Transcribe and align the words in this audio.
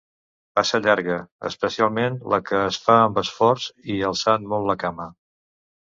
Passa 0.59 0.79
llarga, 0.85 1.17
especialment 1.49 2.17
la 2.35 2.41
que 2.49 2.63
es 2.71 2.79
fa 2.87 2.95
amb 3.11 3.23
esforç 3.25 3.69
i 3.97 4.03
alçant 4.13 4.53
molt 4.55 4.71
la 4.71 4.81
cama. 4.87 5.07